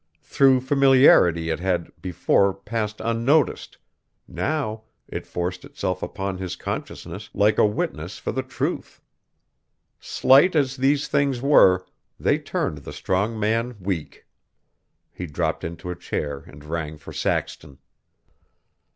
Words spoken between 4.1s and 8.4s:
now it forced itself upon his consciousness like a witness for